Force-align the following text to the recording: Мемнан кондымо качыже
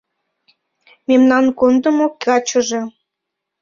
Мемнан 1.07 1.45
кондымо 1.59 2.07
качыже 2.23 2.81